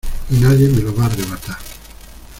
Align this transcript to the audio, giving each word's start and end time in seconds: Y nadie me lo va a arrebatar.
Y 0.31 0.37
nadie 0.39 0.67
me 0.67 0.81
lo 0.81 0.95
va 0.95 1.03
a 1.03 1.05
arrebatar. 1.05 1.57